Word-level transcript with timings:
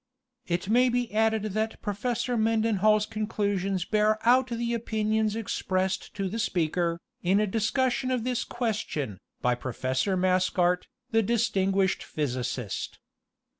It 0.47 0.67
may 0.67 0.89
be 0.89 1.13
added 1.13 1.43
that 1.53 1.79
Professor 1.83 2.35
Mendenhall's 2.35 3.05
conclu 3.05 3.59
sions 3.59 3.85
bear 3.85 4.17
out 4.27 4.47
the 4.47 4.73
opinions 4.73 5.35
expressed 5.35 6.15
to 6.15 6.27
the 6.27 6.39
speaker, 6.39 6.99
in 7.21 7.39
a 7.39 7.45
discus 7.45 7.93
sion 7.93 8.09
of 8.09 8.23
this 8.23 8.43
question, 8.43 9.19
by 9.43 9.53
Professor 9.53 10.17
Mascart, 10.17 10.87
the 11.11 11.21
distinguished 11.21 12.01
physicist. 12.01 12.97